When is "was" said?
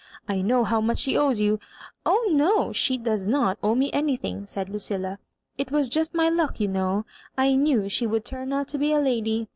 5.71-5.89